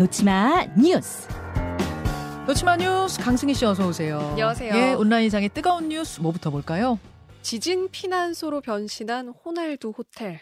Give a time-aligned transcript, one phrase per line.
[0.00, 1.28] 놓치마 뉴스.
[2.46, 4.18] 놓치마 뉴스 강승희 씨 어서 오세요.
[4.30, 4.74] 안녕하세요.
[4.74, 6.98] 예, 온라인상의 뜨거운 뉴스 뭐부터 볼까요?
[7.42, 10.40] 지진 피난소로 변신한 호날두 호텔.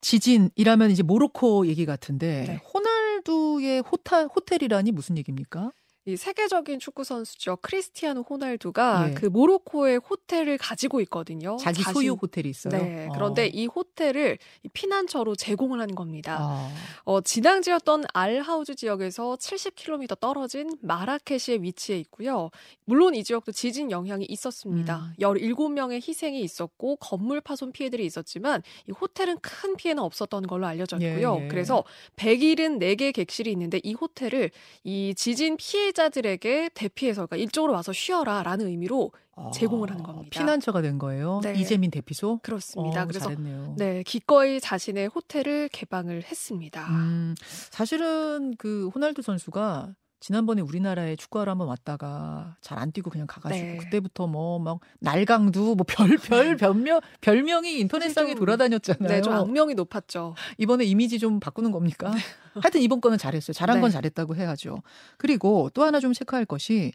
[0.00, 2.60] 지진이라면 이제 모로코 얘기 같은데 네.
[2.74, 5.70] 호날두의 호타, 호텔이라니 무슨 얘기입니까?
[6.08, 7.56] 이 세계적인 축구 선수죠.
[7.60, 9.14] 크리스티아노 호날두가 예.
[9.14, 11.58] 그 모로코의 호텔을 가지고 있거든요.
[11.60, 12.72] 자기 자신- 소유 호텔이 있어요.
[12.82, 13.08] 네.
[13.08, 13.12] 어.
[13.12, 16.38] 그런데 이 호텔을 이 피난처로 제공을 한 겁니다.
[16.40, 16.72] 아,
[17.04, 22.50] 어, 진앙지였던 알하우즈 지역에서 70km 떨어진 마라케시에 위치해 있고요.
[22.86, 24.96] 물론 이 지역도 지진 영향이 있었습니다.
[24.96, 25.12] 음.
[25.20, 31.36] 17명의 희생이 있었고 건물 파손 피해들이 있었지만 이 호텔은 큰 피해는 없었던 걸로 알려졌고요.
[31.40, 31.48] 예, 예.
[31.48, 31.84] 그래서
[32.16, 34.50] 174개 객실이 있는데 이 호텔을
[34.84, 40.28] 이 지진 피해 자들에게 대피해서 그러니까 이쪽으로 와서 쉬어라라는 의미로 아, 제공을 하는 겁니다.
[40.30, 41.40] 피난처가 된 거예요.
[41.42, 41.54] 네.
[41.54, 42.38] 이재민 대피소.
[42.42, 43.02] 그렇습니다.
[43.02, 43.74] 어, 그래서 잘했네요.
[43.76, 46.86] 네, 기꺼이 자신의 호텔을 개방을 했습니다.
[46.88, 47.34] 음,
[47.70, 53.76] 사실은 그 호날두 선수가 지난번에 우리나라에 축구하러 한번 왔다가 잘 안 뛰고 그냥 가가지고 네.
[53.76, 59.08] 그때부터 뭐 막 날강두 뭐 별별 별명 별명이 인터넷상에 좀- 돌아다녔잖아요.
[59.08, 60.34] 네, 좀 악명이 높았죠.
[60.58, 62.12] 이번에 이미지 좀 바꾸는 겁니까?
[62.60, 63.52] 하여튼 이번 거는 잘했어요.
[63.52, 63.94] 잘한 건 네.
[63.94, 64.82] 잘했다고 해야죠.
[65.16, 66.92] 그리고 또 하나 좀 체크할 것이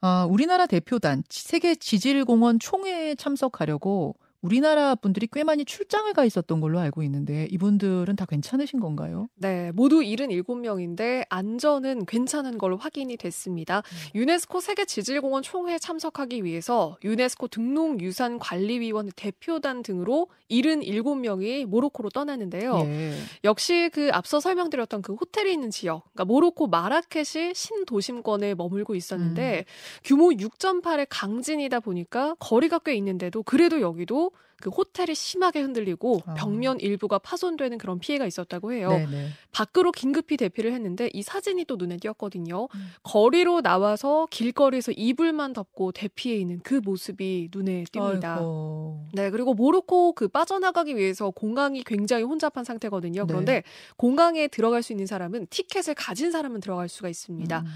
[0.00, 4.16] 아, 우리나라 대표단 세계 지질공원 총회에 참석하려고
[4.46, 9.28] 우리나라 분들이 꽤 많이 출장을 가 있었던 걸로 알고 있는데 이분들은 다 괜찮으신 건가요?
[9.34, 13.78] 네, 모두 77명인데 안전은 괜찮은 걸로 확인이 됐습니다.
[13.78, 14.20] 음.
[14.20, 22.82] 유네스코 세계 지질공원 총회에 참석하기 위해서 유네스코 등록유산관리위원 대표단 등으로 77명이 모로코로 떠나는데요.
[22.84, 23.14] 예.
[23.42, 29.64] 역시 그 앞서 설명드렸던 그 호텔이 있는 지역, 그러니까 모로코 마라켓이 신도심권에 머물고 있었는데 음.
[30.04, 36.34] 규모 6.8의 강진이다 보니까 거리가 꽤 있는데도 그래도 여기도 그 호텔이 심하게 흔들리고 아.
[36.34, 38.88] 벽면 일부가 파손되는 그런 피해가 있었다고 해요.
[38.88, 39.28] 네네.
[39.52, 42.68] 밖으로 긴급히 대피를 했는데 이 사진이 또 눈에 띄었거든요.
[42.74, 42.90] 음.
[43.02, 48.24] 거리로 나와서 길거리에서 이불만 덮고 대피해 있는 그 모습이 눈에 띕니다.
[48.24, 49.06] 아이고.
[49.12, 53.22] 네, 그리고 모로코 그 빠져나가기 위해서 공항이 굉장히 혼잡한 상태거든요.
[53.22, 53.26] 네.
[53.26, 53.62] 그런데
[53.96, 57.60] 공항에 들어갈 수 있는 사람은 티켓을 가진 사람은 들어갈 수가 있습니다.
[57.60, 57.66] 음.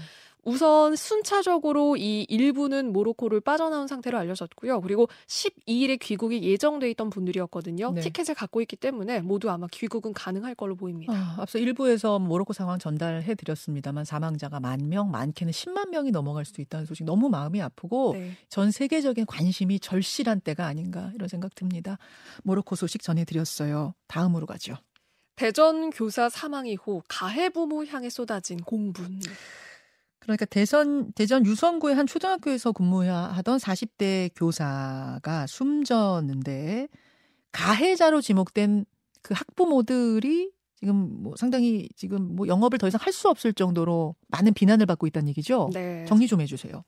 [0.43, 4.81] 우선 순차적으로 이 일부는 모로코를 빠져나온 상태로 알려졌고요.
[4.81, 7.91] 그리고 12일에 귀국이 예정돼 있던 분들이었거든요.
[7.91, 8.01] 네.
[8.01, 11.13] 티켓을 갖고 있기 때문에 모두 아마 귀국은 가능할 걸로 보입니다.
[11.13, 16.61] 아, 앞서 일부에서 모로코 상황 전달해 드렸습니다만 사망자가 만 명, 많게는 10만 명이 넘어갈 수도
[16.61, 18.31] 있다는 소식 너무 마음이 아프고 네.
[18.49, 21.97] 전 세계적인 관심이 절실한 때가 아닌가 이런 생각 듭니다.
[22.43, 23.93] 모로코 소식 전해 드렸어요.
[24.07, 24.75] 다음으로 가죠.
[25.35, 29.19] 대전 교사 사망 이후 가해 부모 향해 쏟아진 공분.
[30.21, 36.87] 그러니까 대선 대전 유성구의 한 초등학교에서 근무하던 40대 교사가 숨졌는데
[37.51, 38.85] 가해자로 지목된
[39.23, 44.53] 그 학부모들이 지금 뭐 상당히 지금 뭐 영업을 더 이상 할 수 없을 정도로 많은
[44.53, 45.69] 비난을 받고 있다는 얘기죠.
[45.73, 46.05] 네.
[46.07, 46.83] 정리 좀 해주세요.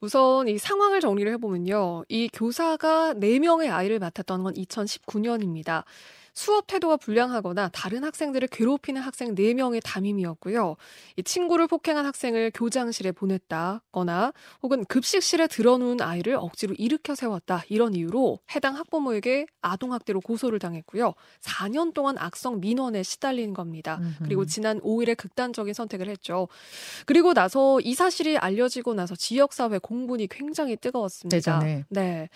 [0.00, 2.04] 우선 이 상황을 정리를 해보면요.
[2.08, 5.84] 이 교사가 4명의 아이를 맡았던 건 2019년입니다.
[6.38, 10.76] 수업 태도가 불량하거나 다른 학생들을 괴롭히는 학생 4명의 담임이었고요.
[11.16, 18.40] 이 친구를 폭행한 학생을 교장실에 보냈다거나 혹은 급식실에 들어놓은 아이를 억지로 일으켜 세웠다 이런 이유로
[18.54, 21.14] 해당 학부모에게 아동학대로 고소를 당했고요.
[21.40, 23.98] 4년 동안 악성 민원에 시달린 겁니다.
[24.22, 24.44] 그리고.
[24.44, 26.48] 지난 5일에 극단적인 선택을 했죠.
[27.04, 31.36] 그리고 나서 이 사실이 알려지고 나서 지역사회 공분이 굉장히 뜨거웠습니다.
[31.36, 31.84] 대전에.
[31.88, 32.28] 네.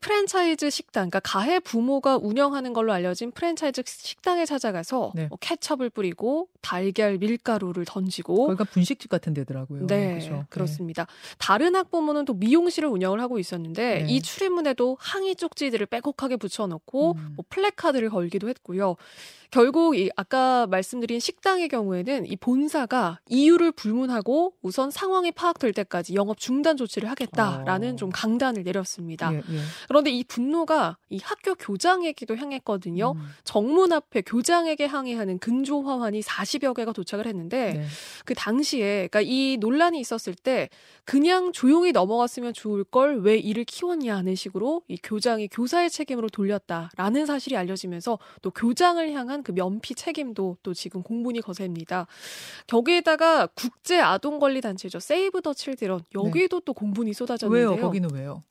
[0.00, 5.26] 프랜차이즈 식당, 그러니까 가해 부모가 운영하는 걸로 알려진 프랜차이즈 식당에 찾아가서 네.
[5.28, 9.86] 뭐 케첩을 뿌리고 달걀 밀가루를 던지고 거기가 분식집 같은 데더라고요.
[9.86, 10.44] 네, 그죠?
[10.48, 11.06] 그렇습니다.
[11.38, 14.06] 다른 학부모는 또 미용실을 운영을 하고 있었는데 네.
[14.08, 17.32] 이 출입문에도 항의 쪽지들을 빼곡하게 붙여놓고 음.
[17.36, 18.96] 뭐 플래카드를 걸기도 했고요.
[19.50, 26.14] 결국 이 아까 말씀드린 식당의 경우에는 이 본사가 이유를 불 문하고 우선 상황이 파악될 때까지
[26.14, 27.96] 영업 중단 조치를 하겠다라는 어.
[27.96, 29.32] 좀 강단을 내렸습니다.
[29.34, 29.60] 예, 예.
[29.88, 33.12] 그런데 이 분노가 이 학교 교장에게도 향했거든요.
[33.12, 37.86] 음, 정문 앞에 교장에게 항의하는 근조 화환이 40여 개가 도착을 했는데 네.
[38.24, 40.68] 그 당시에 그러니까 이 논란이 있었을 때
[41.04, 47.26] 그냥 조용히 넘어갔으면 좋을 걸 왜 이를 키웠냐 하는 식으로 이 교장이 교사의 책임으로 돌렸다라는
[47.26, 52.06] 사실이 알려지면서 또 교장을 향한 그 면피 책임도 또 지금 공분이 거셉니다.
[52.68, 55.00] 거기에다가 국제 아동 권리 단체죠.
[55.00, 57.70] 세이브 더 칠드런 여기도 또 공분이 쏟아졌는데요.
[57.70, 57.80] 왜요?
[57.80, 58.42] 거기는 왜요?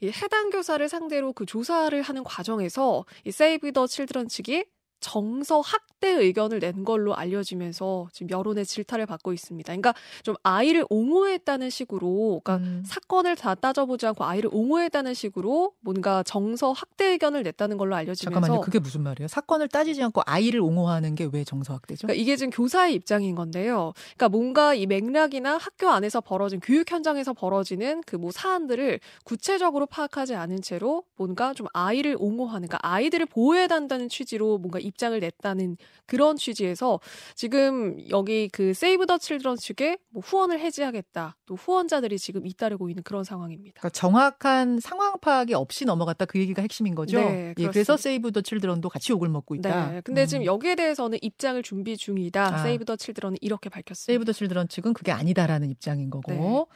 [0.00, 4.64] 이 해당 교사를 상대로 그 조사를 하는 과정에서 이 세이브 더 칠드런 측이
[5.02, 9.66] 정서 학대 의견을 낸 걸로 알려지면서 지금 여론의 질타를 받고 있습니다.
[9.70, 12.82] 그러니까 좀 아이를 옹호했다는 식으로, 그러니까 음.
[12.86, 18.60] 사건을 다 따져보지 않고 아이를 옹호했다는 식으로 뭔가 정서 학대 의견을 냈다는 걸로 알려지면서 잠깐만요.
[18.62, 19.28] 그게 무슨 말이에요?
[19.28, 22.06] 사건을 따지지 않고 아이를 옹호하는 게 왜 정서 학대죠?
[22.06, 23.92] 그러니까 이게 지금 교사의 입장인 건데요.
[24.16, 30.34] 그러니까 뭔가 이 맥락이나 학교 안에서 벌어진 교육 현장에서 벌어지는 그 뭐 사안들을 구체적으로 파악하지
[30.36, 36.36] 않은 채로 뭔가 좀 아이를 옹호하는, 그러니까 아이들을 보호해야 한다는 취지로 뭔가 입장을 냈다는 그런
[36.36, 37.00] 취지에서
[37.34, 41.36] 지금 여기 그 세이브 더 칠드런 측에 뭐 후원을 해지하겠다.
[41.46, 43.80] 또 후원자들이 지금 잇따르고 있는 그런 상황입니다.
[43.80, 47.18] 그러니까 정확한 상황 파악이 없이 넘어갔다 그 얘기가 핵심인 거죠.
[47.18, 49.90] 네, 예, 그래서 세이브 더 칠드런도 같이 욕을 먹고 있다.
[49.90, 50.26] 네, 근데 음.
[50.26, 52.54] 지금 여기에 대해서는 입장을 준비 중이다.
[52.54, 52.62] 아.
[52.62, 54.06] 세이브 더 칠드런은 이렇게 밝혔습니다.
[54.06, 56.32] 세이브 더 칠드런 측은 그게 아니다라는 입장인 거고.
[56.32, 56.66] 네.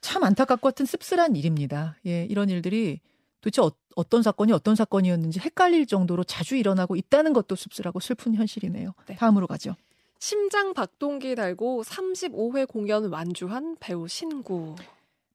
[0.00, 1.96] 참 안타깝고 같은 씁쓸한 일입니다.
[2.06, 3.00] 예, 이런 일들이
[3.40, 3.76] 도대체 어, 떤
[4.22, 8.92] 사건이 어떤 사건이었는지 헷갈릴 정도로 자주 일어나고 있다는 것도 씁쓸하고 슬픈 현실이네요.
[9.06, 9.16] 네.
[9.16, 9.74] 다음으로 가죠.
[10.18, 14.76] 심장 박동기 달고 35회 공연 완주한 배우 신구.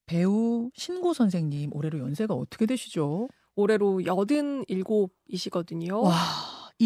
[0.05, 3.27] 배우 신구 선생님 올해로 연세가 어떻게 되시죠?
[3.55, 6.03] 올해로 87이시거든요.
[6.03, 6.13] 와.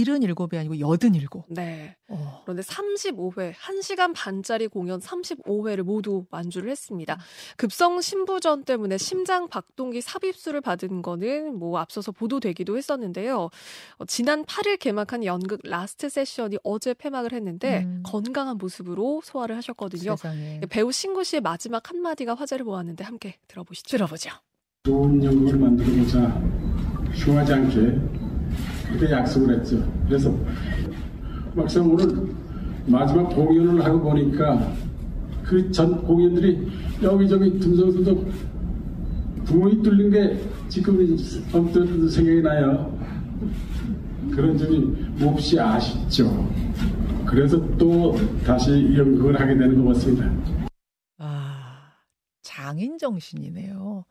[0.04, 1.28] 77이 아니고 87.
[1.50, 1.96] 네.
[2.08, 2.42] 어.
[2.44, 7.18] 그런데 35회, 1시간 반짜리 공연 35회를 모두 완주를 했습니다.
[7.58, 13.50] 급성 심부전 때문에 심장 박동기 삽입술을 받은 거는 뭐 앞서서 보도되기도 했었는데요.
[13.98, 18.04] 어, 지난 8일 개막한 연극 라스트 세션이 어제 폐막을 했는데 음.
[18.06, 20.16] 건강한 모습으로 소화를 하셨거든요.
[20.16, 20.62] 세상에.
[20.70, 23.90] 배우 신구 씨의 마지막 한마디가 화제를 모았는데 함께 들어보시죠.
[23.90, 24.32] 들어보죠.
[24.84, 26.20] 좋은 연극을 만들고자
[27.16, 28.25] 흉하지 않게
[28.88, 29.78] 그렇게 약속을 했죠.
[30.08, 30.34] 그래서
[31.54, 32.28] 막상 오늘
[32.86, 34.72] 마지막 공연을 하고 보니까
[35.44, 36.68] 그 전 공연들이
[37.04, 38.32] 여기저기 듬성듬성
[39.46, 40.40] 구멍이 뚫린 게
[40.70, 40.98] 지금
[41.54, 42.98] 언뜻 생각이 나요.
[44.32, 44.80] 그런 점이
[45.20, 46.52] 몹시 아쉽죠.
[47.26, 50.32] 그래서 또 다시 연극을 하게 되는 것 같습니다.
[51.20, 51.92] 아,
[52.42, 54.06] 장인 정신이네요.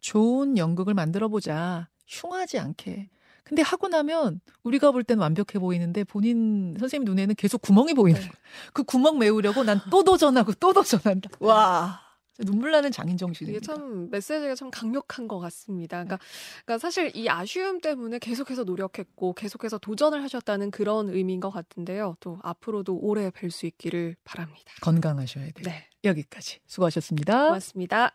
[0.00, 1.88] 좋은 연극을 만들어 보자.
[2.06, 3.10] 흉하지 않게.
[3.48, 8.28] 근데 하고 나면 우리가 볼 때는 완벽해 보이는데 본인 선생님 눈에는 계속 구멍이 보이는 네.
[8.72, 11.30] 그 구멍 메우려고 난 또 도전하고 또 도전한다.
[11.40, 12.00] 와.
[12.40, 13.58] 눈물 나는 장인 정신입니다.
[13.58, 16.04] 이게 참 메시지가 참 강력한 것 같습니다.
[16.04, 16.18] 그러니까,
[16.64, 22.16] 그러니까, 사실 이 아쉬움 때문에 계속해서 노력했고 계속해서 도전을 하셨다는 그런 의미인 것 같은데요.
[22.20, 24.72] 또 앞으로도 오래 뵐 수 있기를 바랍니다.
[24.82, 25.64] 건강하셔야 돼요.
[25.64, 25.88] 네.
[26.04, 27.46] 여기까지 수고하셨습니다.
[27.46, 28.14] 고맙습니다.